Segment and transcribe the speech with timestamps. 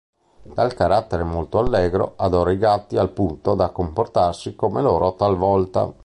[0.55, 5.93] Dal carattere molto allegro, adora i gatti al punto da comportarsi come loro talvolta.